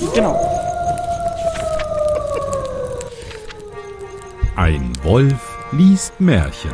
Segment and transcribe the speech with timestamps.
[0.00, 0.38] Genau.
[4.54, 6.70] Ein Wolf liest Märchen.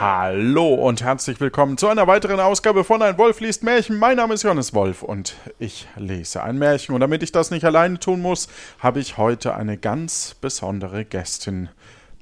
[0.00, 3.98] Hallo und herzlich willkommen zu einer weiteren Ausgabe von Ein Wolf liest Märchen.
[3.98, 6.92] Mein Name ist Johannes Wolf und ich lese ein Märchen.
[6.96, 8.48] Und damit ich das nicht alleine tun muss,
[8.80, 11.68] habe ich heute eine ganz besondere Gästin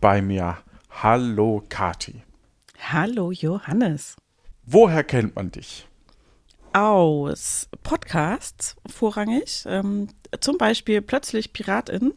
[0.02, 0.58] bei mir.
[0.90, 2.22] Hallo Kati.
[2.90, 4.16] Hallo Johannes.
[4.66, 5.86] Woher kennt man dich?
[6.72, 9.62] Aus Podcasts vorrangig.
[9.66, 10.08] Ähm,
[10.40, 12.14] zum Beispiel Plötzlich Piratin,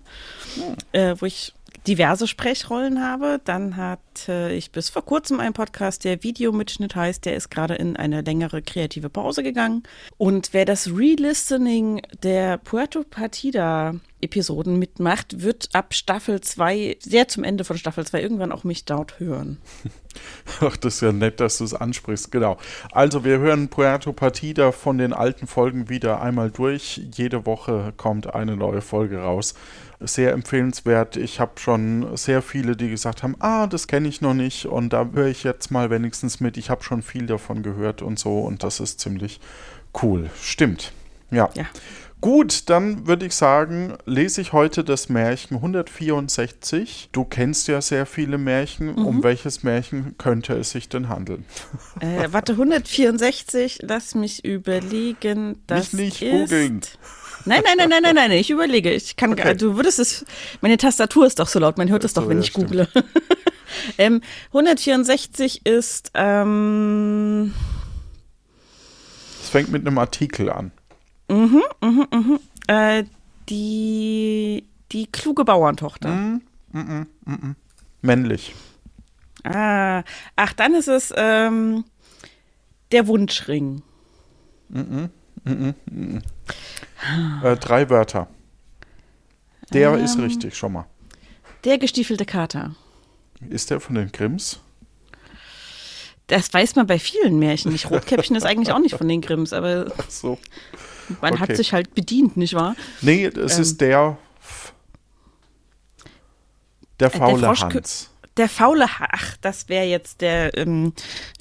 [0.55, 0.75] hm.
[0.93, 1.53] äh, wo ich
[1.85, 3.39] diverse Sprechrollen habe.
[3.45, 3.77] Dann
[4.15, 7.25] hatte ich bis vor kurzem einen Podcast, der Videomitschnitt heißt.
[7.25, 9.83] Der ist gerade in eine längere kreative Pause gegangen.
[10.17, 17.43] Und wer das Relistening der Puerto Partida Episoden mitmacht, wird ab Staffel 2, sehr zum
[17.43, 19.57] Ende von Staffel 2, irgendwann auch mich dort hören.
[20.61, 22.31] Ach, das ist ja nett, dass du es ansprichst.
[22.31, 22.57] Genau.
[22.91, 27.01] Also, wir hören Puerto Partida von den alten Folgen wieder einmal durch.
[27.13, 29.55] Jede Woche kommt eine neue Folge raus
[29.99, 31.17] sehr empfehlenswert.
[31.17, 34.93] Ich habe schon sehr viele, die gesagt haben, ah, das kenne ich noch nicht und
[34.93, 36.57] da höre ich jetzt mal wenigstens mit.
[36.57, 39.39] Ich habe schon viel davon gehört und so und das ist ziemlich
[40.01, 40.29] cool.
[40.41, 40.91] Stimmt.
[41.31, 41.49] Ja.
[41.55, 41.65] ja.
[42.21, 47.09] Gut, dann würde ich sagen, lese ich heute das Märchen 164.
[47.11, 48.87] Du kennst ja sehr viele Märchen.
[48.95, 49.05] Mhm.
[49.05, 51.45] Um welches Märchen könnte es sich denn handeln?
[51.99, 55.61] Äh, warte, 164, lass mich überlegen.
[55.67, 56.81] Das mich nicht googeln.
[57.45, 58.91] Nein, nein, nein, nein, nein, nein, ich überlege.
[58.91, 59.55] Ich kann, okay.
[59.55, 60.25] du würdest es,
[60.61, 62.69] meine Tastatur ist doch so laut, man hört es doch, wenn ja, ich stimmt.
[62.69, 62.87] google.
[63.97, 67.53] ähm, 164 ist, ähm,
[69.41, 70.71] Es fängt mit einem Artikel an.
[71.29, 72.39] Mhm, mhm, mhm.
[72.67, 73.03] Äh,
[73.49, 76.09] die, die kluge Bauerntochter.
[76.09, 77.55] Mhm, mhm, mhm.
[78.01, 78.53] Männlich.
[79.43, 80.03] Ah,
[80.35, 81.85] ach, dann ist es, ähm,
[82.91, 83.83] der Wunschring.
[84.69, 85.09] Mhm,
[85.43, 86.21] mhm, mhm.
[87.43, 88.27] Äh, drei Wörter.
[89.73, 90.85] Der ähm, ist richtig, schon mal.
[91.63, 92.75] Der gestiefelte Kater.
[93.49, 94.59] Ist der von den Grimms?
[96.27, 97.89] Das weiß man bei vielen Märchen nicht.
[97.89, 100.39] Rotkäppchen ist eigentlich auch nicht von den Grimms, aber Ach so.
[101.21, 101.41] man okay.
[101.41, 102.75] hat sich halt bedient, nicht wahr?
[103.01, 104.17] Nee, es ähm, ist der
[106.99, 108.09] der faule der Hans.
[108.37, 110.91] Der faule, ach, das wäre jetzt der ähm,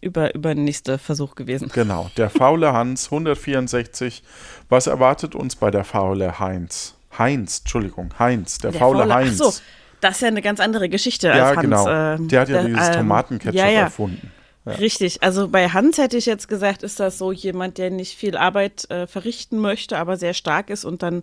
[0.00, 1.68] über, übernächste Versuch gewesen.
[1.74, 4.22] Genau, der faule Hans, 164.
[4.68, 6.94] Was erwartet uns bei der faule Heinz?
[7.18, 9.40] Heinz, Entschuldigung, Heinz, der, der faule, faule Heinz.
[9.40, 9.60] Ach so,
[10.00, 11.62] das ist ja eine ganz andere Geschichte ja, als Hans.
[11.62, 11.88] Genau.
[11.88, 13.80] Äh, der hat ja der, dieses ähm, Tomatenketchup ja, ja.
[13.82, 14.32] erfunden.
[14.66, 14.72] Ja.
[14.72, 18.36] Richtig, also bei Hans hätte ich jetzt gesagt, ist das so jemand, der nicht viel
[18.36, 21.22] Arbeit äh, verrichten möchte, aber sehr stark ist und dann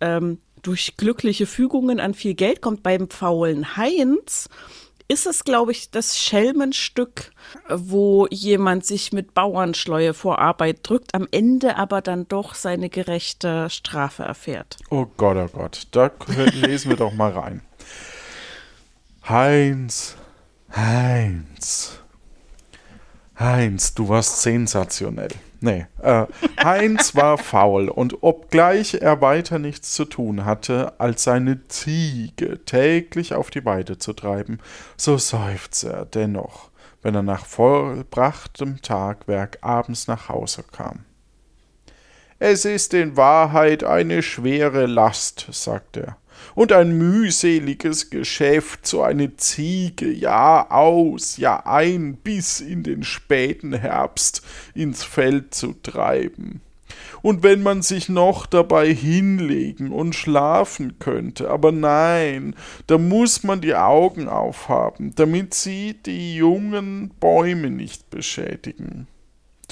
[0.00, 2.82] ähm, durch glückliche Fügungen an viel Geld kommt.
[2.82, 4.48] Beim faulen Heinz
[5.08, 7.32] ist es, glaube ich, das Schelmenstück,
[7.68, 13.68] wo jemand sich mit Bauernschleue vor Arbeit drückt, am Ende aber dann doch seine gerechte
[13.68, 14.76] Strafe erfährt.
[14.90, 16.10] Oh Gott, oh Gott, da
[16.52, 17.62] lesen wir doch mal rein.
[19.28, 20.16] Heinz,
[20.74, 22.00] Heinz,
[23.38, 25.30] Heinz, du warst sensationell.
[25.60, 26.26] Nee, äh,
[26.62, 33.32] Heinz war faul und obgleich er weiter nichts zu tun hatte, als seine Ziege täglich
[33.32, 34.58] auf die Weide zu treiben,
[34.96, 36.70] so seufzte er dennoch,
[37.02, 41.04] wenn er nach vollbrachtem Tagwerk abends nach Hause kam.
[42.40, 46.16] Es ist in Wahrheit eine schwere Last, sagte er
[46.54, 53.72] und ein mühseliges Geschäft, so eine Ziege Jahr aus, Jahr ein bis in den späten
[53.72, 54.42] Herbst
[54.74, 56.60] ins Feld zu treiben.
[57.22, 62.54] Und wenn man sich noch dabei hinlegen und schlafen könnte, aber nein,
[62.86, 69.06] da muss man die Augen aufhaben, damit sie die jungen Bäume nicht beschädigen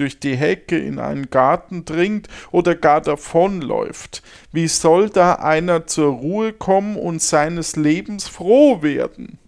[0.00, 4.22] durch die Hecke in einen Garten dringt oder gar davonläuft.
[4.52, 9.38] Wie soll da einer zur Ruhe kommen und seines Lebens froh werden?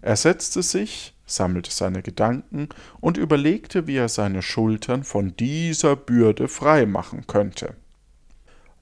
[0.00, 2.68] Er setzte sich, sammelte seine Gedanken
[3.00, 7.74] und überlegte, wie er seine Schultern von dieser Bürde frei machen könnte.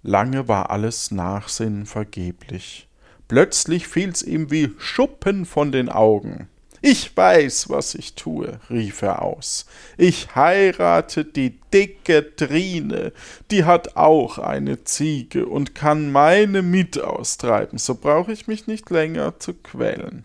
[0.02, 2.88] Lange war alles Nachsinnen vergeblich.
[3.26, 6.48] Plötzlich fiel's ihm wie Schuppen von den Augen.
[6.80, 9.66] Ich weiß, was ich tue, rief er aus.
[9.96, 13.12] Ich heirate die dicke Trine,
[13.50, 18.90] die hat auch eine Ziege und kann meine mit austreiben, so brauche ich mich nicht
[18.90, 20.25] länger zu quälen.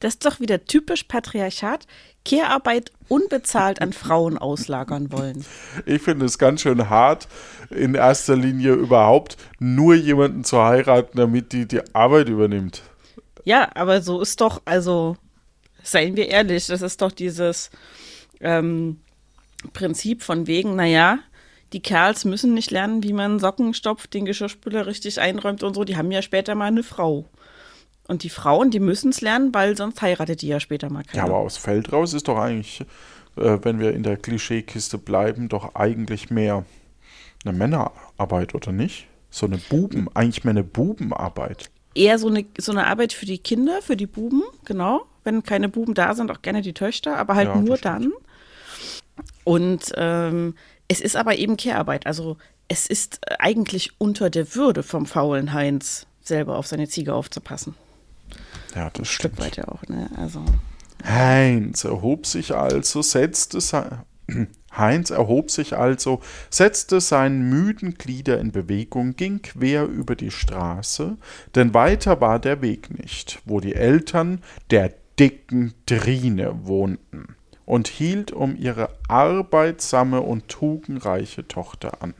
[0.00, 1.86] Das ist doch wieder typisch Patriarchat.
[2.24, 5.44] Kehrarbeit unbezahlt an Frauen auslagern wollen.
[5.86, 7.28] Ich finde es ganz schön hart,
[7.70, 12.82] in erster Linie überhaupt nur jemanden zu heiraten, damit die die Arbeit übernimmt.
[13.44, 15.16] Ja, aber so ist doch, also
[15.82, 17.70] seien wir ehrlich, das ist doch dieses
[18.40, 19.00] ähm,
[19.72, 21.18] Prinzip von wegen, naja,
[21.72, 25.84] die Kerls müssen nicht lernen, wie man Socken stopft, den Geschirrspüler richtig einräumt und so.
[25.84, 27.26] Die haben ja später mal eine Frau.
[28.08, 31.24] Und die Frauen, die müssen es lernen, weil sonst heiratet die ja später mal keiner.
[31.24, 32.80] Ja, aber aus Feld raus ist doch eigentlich,
[33.36, 36.64] äh, wenn wir in der Klischeekiste bleiben, doch eigentlich mehr
[37.44, 39.06] eine Männerarbeit, oder nicht?
[39.30, 41.70] So eine Buben, eigentlich mehr eine Bubenarbeit.
[41.94, 45.06] Eher so eine, so eine Arbeit für die Kinder, für die Buben, genau.
[45.24, 48.12] Wenn keine Buben da sind, auch gerne die Töchter, aber halt Ja, nur dann.
[49.44, 50.54] Und ähm,
[50.88, 52.06] es ist aber eben Kehrarbeit.
[52.06, 52.36] Also
[52.68, 57.74] es ist eigentlich unter der Würde vom faulen Heinz, selber auf seine Ziege aufzupassen.
[58.74, 59.40] Ja, das Stück stimmt.
[59.40, 60.10] weit ja auch, ne?
[60.16, 60.44] Also.
[61.04, 64.02] Heinz erhob sich also, setzte sein,
[64.76, 66.20] Heinz erhob sich also,
[66.50, 71.16] setzte seinen müden Glieder in Bewegung, ging quer über die Straße,
[71.54, 74.40] denn weiter war der Weg nicht, wo die Eltern
[74.70, 82.14] der dicken Trine wohnten, und hielt um ihre arbeitsame und tugendreiche Tochter an.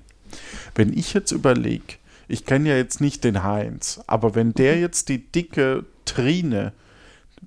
[0.74, 1.94] Wenn ich jetzt überlege,
[2.28, 6.72] ich kenne ja jetzt nicht den Heinz, aber wenn der jetzt die dicke Trine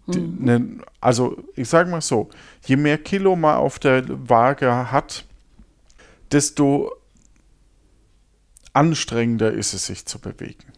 [0.08, 2.30] die, ne, also ich sage mal so,
[2.66, 5.26] je mehr Kilo man auf der Waage hat,
[6.32, 6.92] desto
[8.74, 10.74] anstrengender ist es, sich zu bewegen.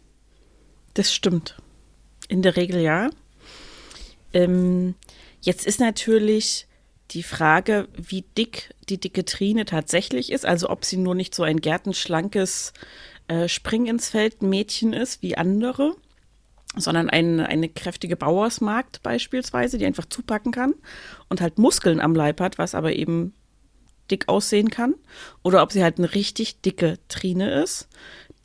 [0.93, 1.57] Das stimmt.
[2.29, 3.09] In der Regel ja.
[4.33, 4.95] Ähm,
[5.41, 6.67] jetzt ist natürlich
[7.11, 10.45] die Frage, wie dick die dicke Trine tatsächlich ist.
[10.45, 12.73] Also ob sie nur nicht so ein gärtenschlankes
[13.27, 15.95] äh, Spring ins Feld Mädchen ist wie andere,
[16.79, 20.73] sondern ein, eine kräftige Bauersmarkt beispielsweise, die einfach zupacken kann
[21.29, 23.33] und halt Muskeln am Leib hat, was aber eben
[24.11, 24.95] dick aussehen kann.
[25.43, 27.87] Oder ob sie halt eine richtig dicke Trine ist,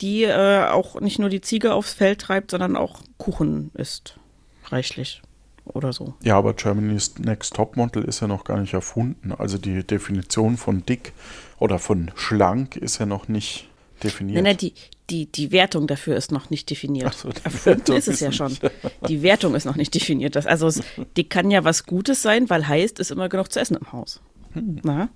[0.01, 4.17] die äh, auch nicht nur die Ziege aufs Feld treibt, sondern auch Kuchen isst.
[4.65, 5.21] Reichlich.
[5.65, 6.13] Oder so.
[6.21, 9.31] Ja, aber Germany's Next Topmodel ist ja noch gar nicht erfunden.
[9.31, 11.13] Also die Definition von dick
[11.57, 13.69] oder von schlank ist ja noch nicht
[14.03, 14.35] definiert.
[14.35, 14.73] Nein, nein, die,
[15.13, 17.13] die, die Wertung dafür ist noch nicht definiert.
[17.13, 18.57] So, Erfunden Wertung ist es ja schon.
[19.07, 20.35] Die Wertung ist noch nicht definiert.
[20.35, 20.81] Das, also es,
[21.17, 24.21] die kann ja was Gutes sein, weil heißt, ist immer genug zu essen im Haus.
[24.53, 24.79] Hm.
[24.83, 25.09] Na,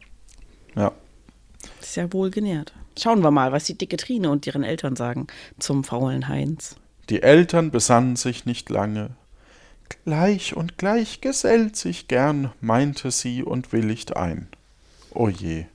[0.75, 0.91] ja.
[1.81, 2.73] ist ja wohl genährt.
[2.97, 5.27] Schauen wir mal, was die dicke Trine und ihren Eltern sagen
[5.57, 6.75] zum faulen Heinz.
[7.09, 9.11] Die Eltern besannen sich nicht lange.
[10.03, 14.47] Gleich und gleich gesellt sich gern, meinte sie und willigt ein.
[15.11, 15.65] O je.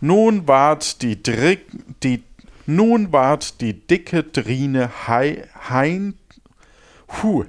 [0.00, 1.66] Nun ward die, Drick,
[2.02, 2.22] die
[2.66, 6.14] nun ward die dicke Trine Hei, Hein,
[7.06, 7.44] Puh.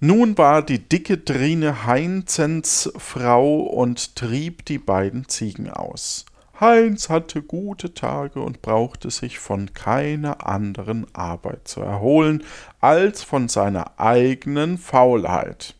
[0.00, 6.24] Nun war die dicke Trine Heinzens Frau und trieb die beiden Ziegen aus.
[6.60, 12.44] Heinz hatte gute Tage und brauchte sich von keiner anderen Arbeit zu erholen
[12.80, 15.74] als von seiner eigenen Faulheit.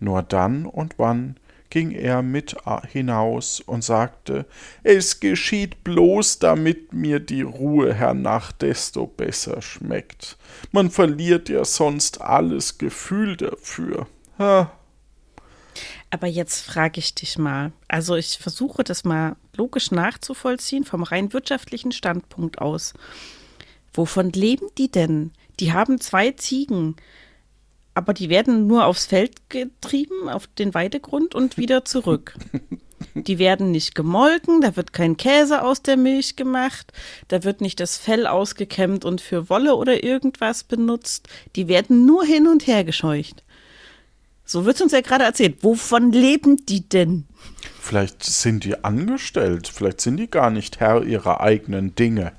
[0.00, 1.36] Nur dann und wann
[1.76, 2.56] ging er mit
[2.90, 4.46] hinaus und sagte,
[4.82, 10.38] es geschieht bloß, damit mir die Ruhe hernach desto besser schmeckt.
[10.72, 14.06] Man verliert ja sonst alles Gefühl dafür.
[14.38, 14.72] Ha,
[16.08, 17.72] Aber jetzt frage ich dich mal.
[17.88, 22.94] Also ich versuche das mal logisch nachzuvollziehen vom rein wirtschaftlichen Standpunkt aus.
[23.92, 25.30] Wovon leben die denn?
[25.60, 26.96] Die haben zwei Ziegen,
[27.96, 32.34] aber die werden nur aufs Feld getrieben, auf den Weidegrund und wieder zurück.
[33.14, 36.92] Die werden nicht gemolken, da wird kein Käse aus der Milch gemacht,
[37.28, 41.28] da wird nicht das Fell ausgekämmt und für Wolle oder irgendwas benutzt.
[41.56, 43.42] Die werden nur hin und her gescheucht.
[44.44, 45.62] So wird uns ja gerade erzählt.
[45.62, 47.26] Wovon leben die denn?
[47.86, 52.32] vielleicht sind die angestellt, vielleicht sind die gar nicht Herr ihrer eigenen Dinge.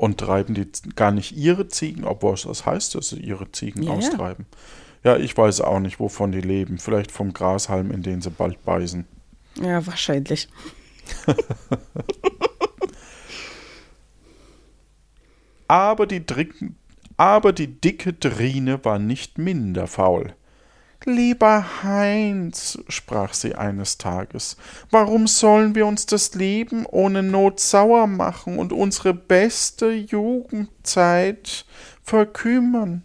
[0.00, 0.66] Und treiben die
[0.96, 3.98] gar nicht ihre Ziegen, obwohl es das heißt, dass sie ihre Ziegen Ja, ja.
[3.98, 4.46] austreiben.
[5.04, 6.78] Ja, ich weiß auch nicht, wovon die leben.
[6.78, 9.06] Vielleicht vom Grashalm, in den sie bald beißen.
[9.60, 10.48] Ja, wahrscheinlich.
[15.68, 16.24] Aber die,
[17.18, 20.34] aber die dicke Drine war nicht minder faul.
[21.06, 24.58] Lieber Heinz, sprach sie eines Tages,
[24.90, 31.64] warum sollen wir uns das Leben ohne Not sauer machen und unsere beste Jugendzeit
[32.02, 33.02] verkümmern?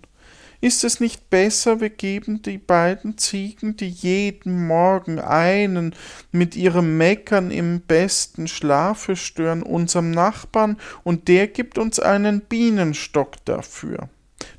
[0.59, 5.95] Ist es nicht besser, wir geben die beiden Ziegen, die jeden Morgen einen
[6.33, 13.45] mit ihrem Meckern im besten Schlafe stören, unserem Nachbarn, und der gibt uns einen Bienenstock
[13.45, 14.09] dafür.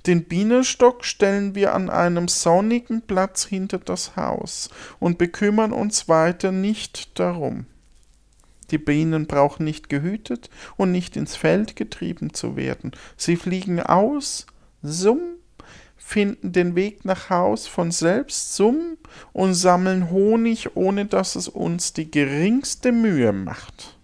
[0.06, 4.70] Den Bienenstock stellen wir an einem sonnigen Platz hinter das Haus
[5.00, 7.66] und bekümmern uns weiter nicht darum.
[8.70, 12.92] Die Bienen brauchen nicht gehütet und nicht ins Feld getrieben zu werden.
[13.16, 14.46] Sie fliegen aus,
[14.82, 15.20] summ,
[15.96, 18.98] finden den Weg nach Haus von selbst, summen
[19.32, 23.98] und sammeln Honig, ohne dass es uns die geringste Mühe macht.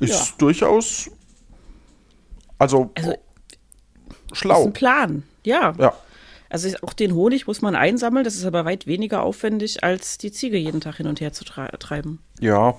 [0.00, 0.34] Ist Ja.
[0.38, 1.10] durchaus,
[2.58, 3.18] also, Also, Ist
[4.32, 4.64] schlau.
[4.64, 5.74] ein Plan, ja.
[5.78, 5.94] Ja,
[6.50, 10.32] Also auch den Honig muss man einsammeln, das ist aber weit weniger aufwendig, als die
[10.32, 12.20] Ziege jeden Tag hin und her zu treiben.
[12.40, 12.74] ja,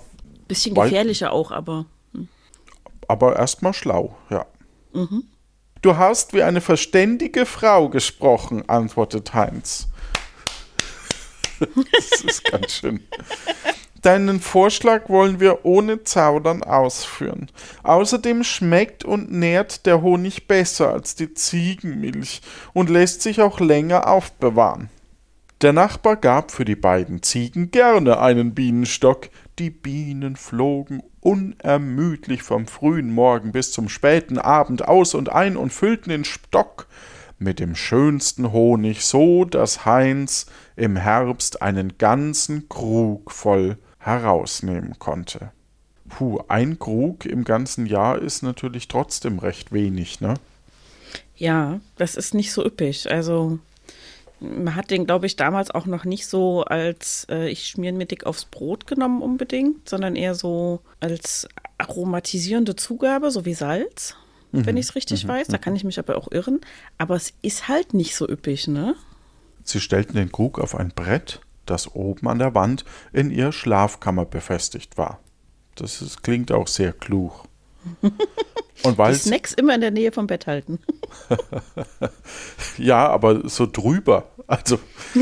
[0.48, 1.86] Bisschen gefährlicher auch, aber
[3.08, 4.46] aber erstmal schlau, ja.
[4.94, 5.24] Mhm.
[5.82, 9.88] Du hast wie eine verständige Frau gesprochen, antwortet Heinz.
[11.60, 13.04] das ist ganz schön.
[14.02, 17.52] Deinen Vorschlag wollen wir ohne Zaudern ausführen.
[17.84, 22.42] Außerdem schmeckt und nährt der Honig besser als die Ziegenmilch
[22.74, 24.90] und lässt sich auch länger aufbewahren.
[25.62, 29.30] Der Nachbar gab für die beiden Ziegen gerne einen Bienenstock.
[29.60, 35.74] Die Bienen flogen unermüdlich vom frühen Morgen bis zum späten Abend aus und ein und
[35.74, 36.88] füllten den Stock
[37.38, 40.46] mit dem schönsten Honig, so dass Heinz
[40.78, 45.52] im Herbst einen ganzen Krug voll herausnehmen konnte.
[46.10, 50.36] Puh, ein Krug im ganzen Jahr ist natürlich trotzdem recht wenig, ne?
[51.40, 53.10] ja, das ist nicht so üppig.
[53.10, 53.60] Also
[54.42, 58.06] man hat den, glaube ich, damals auch noch nicht so als äh, ich schmieren mir
[58.06, 64.16] dick aufs Brot genommen unbedingt, sondern eher so als aromatisierende Zugabe, so wie Salz,
[64.52, 65.48] wenn ich es richtig weiß.
[65.48, 66.60] Da kann ich mich aber auch irren.
[66.98, 68.96] Aber es ist halt nicht so üppig, ne?
[69.64, 71.40] Sie stellten den Krug auf ein Brett,
[71.70, 75.20] das oben an der Wand in ihrer Schlafkammer befestigt war.
[75.76, 77.44] Das ist, klingt auch sehr klug.
[78.84, 80.80] Und weil Die Snacks immer in der Nähe vom Bett halten.
[82.78, 84.32] ja, aber so drüber.
[84.48, 84.80] Also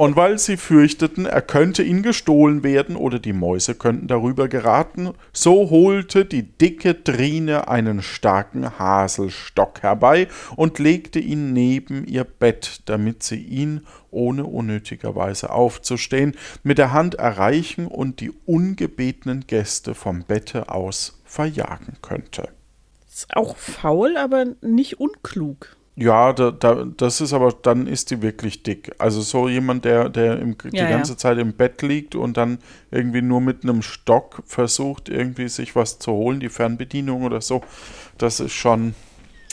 [0.00, 5.10] und weil sie fürchteten, er könnte ihnen gestohlen werden oder die Mäuse könnten darüber geraten,
[5.34, 12.80] so holte die dicke Trine einen starken Haselstock herbei und legte ihn neben ihr Bett,
[12.86, 20.22] damit sie ihn, ohne unnötigerweise aufzustehen, mit der Hand erreichen und die ungebetenen Gäste vom
[20.22, 22.48] Bette aus verjagen könnte.
[23.06, 25.76] Ist auch faul, aber nicht unklug.
[25.96, 28.92] Ja, da, da, das ist aber, dann ist die wirklich dick.
[28.98, 30.90] Also so jemand, der, der im, die Ja, ja.
[30.90, 32.58] ganze Zeit im Bett liegt und dann
[32.90, 37.62] irgendwie nur mit einem Stock versucht, irgendwie sich was zu holen, die Fernbedienung oder so,
[38.18, 38.94] das ist schon,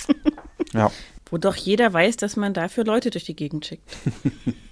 [0.74, 0.92] ja.
[1.30, 3.84] Wo doch jeder weiß, dass man dafür Leute durch die Gegend schickt.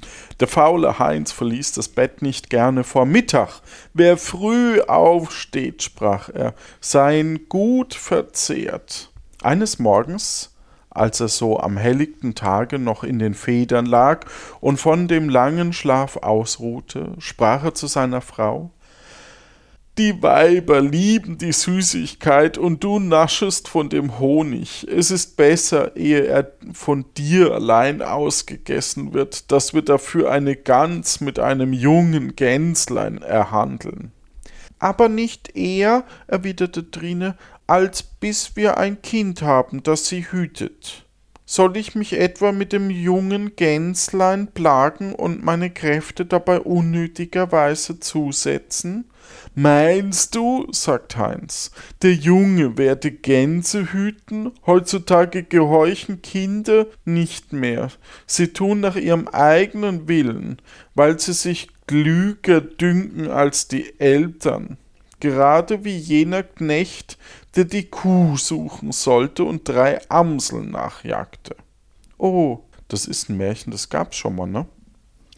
[0.40, 3.60] Der faule Heinz verließ das Bett nicht gerne vor Mittag.
[3.94, 9.10] Wer früh aufsteht, sprach er, sein Gut verzehrt.
[9.42, 10.54] Eines Morgens,
[10.98, 14.26] als er so am helligten Tage noch in den Federn lag
[14.60, 18.70] und von dem langen Schlaf ausruhte, sprach er zu seiner Frau
[19.98, 24.86] die Weiber lieben die Süßigkeit und du naschest von dem Honig.
[24.88, 31.20] Es ist besser, ehe er von dir allein ausgegessen wird, dass wir dafür eine Gans
[31.20, 34.12] mit einem jungen Gänslein erhandeln.
[34.78, 37.36] Aber nicht eher, erwiderte Trine,
[37.68, 41.04] als bis wir ein Kind haben, das sie hütet.
[41.50, 49.06] Soll ich mich etwa mit dem jungen Gänslein plagen und meine Kräfte dabei unnötigerweise zusetzen?
[49.54, 51.70] Meinst du, sagt Heinz,
[52.02, 54.52] der Junge werde Gänse hüten?
[54.66, 57.88] Heutzutage gehorchen Kinder nicht mehr.
[58.26, 60.60] Sie tun nach ihrem eigenen Willen,
[60.94, 64.76] weil sie sich klüger dünken als die Eltern.
[65.20, 67.18] Gerade wie jener Knecht,
[67.56, 71.56] der die Kuh suchen sollte und drei Amseln nachjagte.
[72.18, 74.66] Oh, das ist ein Märchen, das gab's schon mal, ne?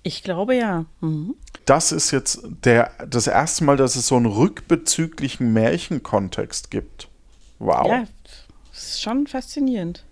[0.03, 0.87] Ich glaube ja.
[1.01, 1.35] Mhm.
[1.65, 7.09] Das ist jetzt der, das erste Mal, dass es so einen rückbezüglichen Märchenkontext gibt.
[7.59, 7.87] Wow.
[7.87, 8.05] Ja,
[8.73, 10.05] das ist schon faszinierend.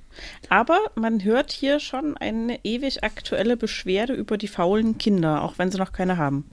[0.49, 5.71] Aber man hört hier schon eine ewig aktuelle Beschwerde über die faulen Kinder, auch wenn
[5.71, 6.51] sie noch keine haben.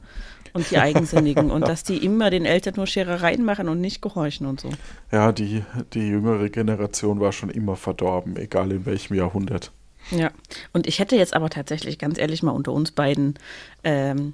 [0.55, 1.51] Und die Eigensinnigen.
[1.51, 4.69] und dass die immer den Eltern nur Scherereien machen und nicht gehorchen und so.
[5.11, 9.71] Ja, die, die jüngere Generation war schon immer verdorben, egal in welchem Jahrhundert.
[10.09, 10.31] Ja.
[10.73, 13.35] Und ich hätte jetzt aber tatsächlich ganz ehrlich mal unter uns beiden
[13.83, 14.33] ähm,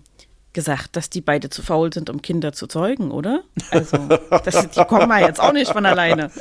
[0.53, 3.43] gesagt, dass die beide zu faul sind, um Kinder zu zeugen, oder?
[3.71, 3.97] Also,
[4.45, 6.31] das, die kommen ja jetzt auch nicht von alleine.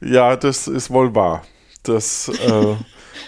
[0.00, 1.44] Ja, das ist wohl wahr.
[1.82, 2.76] Das, äh,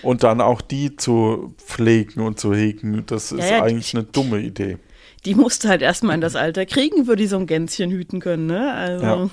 [0.05, 3.95] und dann auch die zu pflegen und zu hegen, das ist Ja, ja, die- eigentlich
[3.95, 4.79] eine dumme Idee.
[5.25, 8.47] Die musste halt erstmal in das Alter kriegen, würde die so ein Gänschen hüten können,
[8.47, 8.73] ne?
[8.75, 9.05] Also.
[9.05, 9.31] Ja.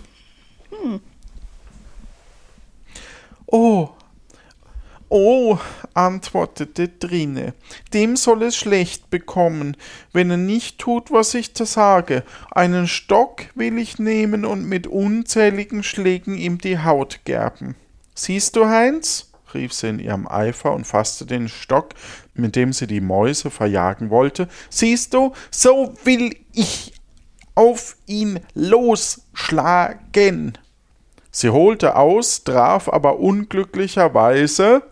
[3.48, 3.90] Oh,
[5.10, 5.58] oh,
[5.94, 7.54] antwortete Trine.
[7.94, 9.76] Dem soll es schlecht bekommen,
[10.14, 12.24] wenn er nicht tut, was ich da sage.
[12.52, 17.76] Einen Stock will ich nehmen und mit unzähligen Schlägen ihm die Haut gerben.
[18.16, 19.31] Siehst du, Heinz?
[19.54, 21.90] Rief sie in ihrem Eifer und fasste den Stock,
[22.34, 24.48] mit dem sie die Mäuse verjagen wollte.
[24.70, 26.94] Siehst du, so will ich
[27.56, 30.58] auf ihn losschlagen.
[31.32, 34.84] Sie holte aus, traf aber unglücklicherweise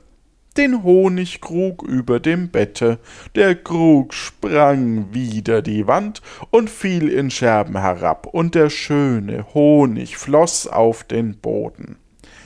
[0.58, 3.00] den Honigkrug über dem Bette.
[3.36, 10.18] Der Krug sprang wider die Wand und fiel in Scherben herab, und der schöne Honig
[10.18, 11.98] floß auf den Boden.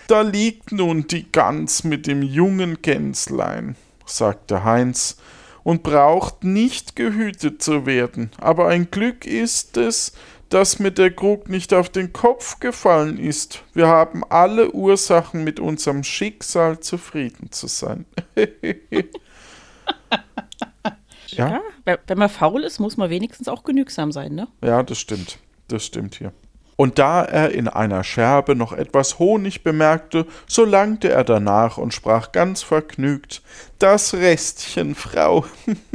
[0.07, 5.17] Da liegt nun die Gans mit dem jungen Gänslein, sagte Heinz,
[5.63, 8.31] und braucht nicht gehütet zu werden.
[8.37, 10.13] Aber ein Glück ist es,
[10.49, 13.63] dass mir der Krug nicht auf den Kopf gefallen ist.
[13.73, 18.05] Wir haben alle Ursachen, mit unserem Schicksal zufrieden zu sein.
[21.27, 21.61] ja?
[21.87, 24.47] ja, wenn man faul ist, muss man wenigstens auch genügsam sein, ne?
[24.61, 25.39] Ja, das stimmt.
[25.69, 26.33] Das stimmt hier.
[26.75, 31.93] Und da er in einer Scherbe noch etwas Honig bemerkte, so langte er danach und
[31.93, 33.41] sprach ganz vergnügt
[33.79, 35.45] Das Restchen, Frau,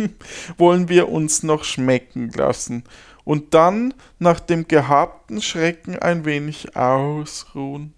[0.59, 2.85] wollen wir uns noch schmecken lassen
[3.25, 7.93] und dann nach dem gehabten Schrecken ein wenig ausruhen.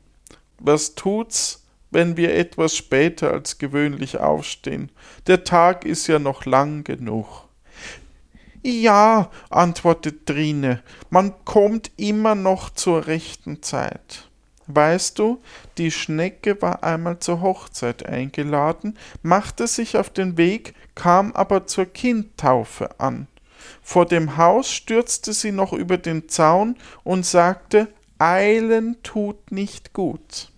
[0.59, 4.91] Was tut's, wenn wir etwas später als gewöhnlich aufstehen?
[5.27, 7.50] Der Tag ist ja noch lang genug.
[8.63, 14.29] Ja, antwortet Trine, man kommt immer noch zur rechten Zeit.
[14.67, 15.43] Weißt du,
[15.79, 21.87] die Schnecke war einmal zur Hochzeit eingeladen, machte sich auf den Weg, kam aber zur
[21.87, 23.29] Kindtaufe an.
[23.83, 27.89] Vor dem Haus stürzte sie noch über den Zaun und sagte,
[28.19, 30.51] Eilen tut nicht gut.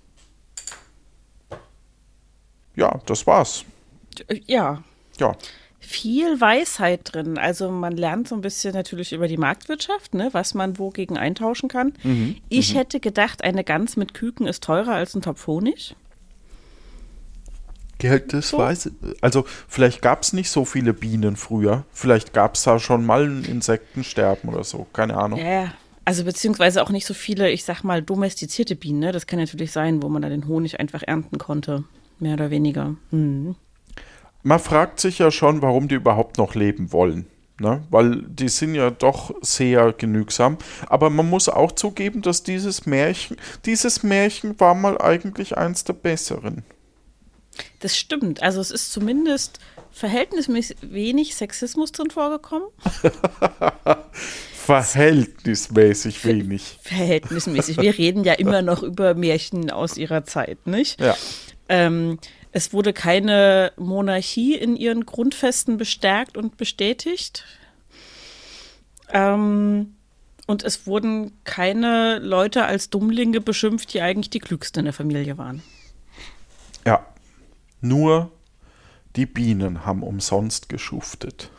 [2.75, 3.65] Ja, das war's.
[4.47, 4.83] Ja.
[5.19, 5.37] Ja
[5.93, 7.39] viel Weisheit drin.
[7.39, 11.69] Also man lernt so ein bisschen natürlich über die Marktwirtschaft, ne, was man wogegen eintauschen
[11.69, 11.93] kann.
[12.03, 12.37] Mhm.
[12.49, 12.79] Ich mhm.
[12.79, 15.95] hätte gedacht, eine Gans mit Küken ist teurer als ein Topf Honig.
[17.99, 18.59] Geld, das so.
[18.59, 21.85] weiß Also vielleicht gab es nicht so viele Bienen früher.
[21.93, 24.87] Vielleicht gab es da schon mal ein Insektensterben oder so.
[24.93, 25.39] Keine Ahnung.
[25.39, 25.73] Ja,
[26.05, 28.99] also beziehungsweise auch nicht so viele, ich sag mal, domestizierte Bienen.
[28.99, 29.13] Ne?
[29.13, 31.85] Das kann natürlich sein, wo man da den Honig einfach ernten konnte.
[32.19, 32.97] Mehr oder weniger.
[33.11, 33.55] Hm
[34.43, 37.27] man fragt sich ja schon, warum die überhaupt noch leben wollen.
[37.61, 37.85] Ne?
[37.91, 40.59] Weil die sind ja doch sehr genügsam.
[40.89, 45.93] Aber man muss auch zugeben, dass dieses Märchen, dieses Märchen war mal eigentlich eins der
[45.93, 46.65] besseren.
[47.81, 48.43] Das stimmt.
[48.43, 49.61] Also es ist zumindest
[49.93, 52.67] verhältnismäßig wenig Sexismus drin vorgekommen.
[54.55, 56.79] Verhältnismäßig wenig.
[56.83, 57.79] Verhältnismäßig.
[57.79, 61.01] Wir reden ja immer noch über Märchen aus ihrer Zeit, nicht?
[61.01, 61.17] Ja.
[61.69, 62.19] Ähm,
[62.53, 67.45] es wurde keine Monarchie in ihren Grundfesten bestärkt und bestätigt.
[69.11, 69.95] Ähm,
[70.47, 75.39] und es wurden keine Leute als Dummlinge beschimpft, die eigentlich die klügsten in der Familie
[75.39, 75.63] waren.
[76.85, 77.07] Ja,
[77.81, 78.31] nur
[79.17, 81.51] die Bienen haben umsonst geschuftet.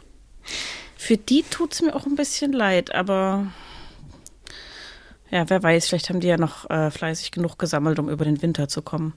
[0.95, 3.47] Für die tut es mir auch ein bisschen leid, aber
[5.31, 8.41] ja, wer weiß, vielleicht haben die ja noch äh, fleißig genug gesammelt, um über den
[8.41, 9.13] Winter zu kommen.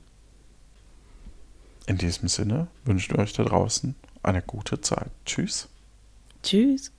[1.87, 5.11] In diesem Sinne wünschen wir euch da draußen eine gute Zeit.
[5.25, 5.68] Tschüss.
[6.42, 6.90] Tschüss.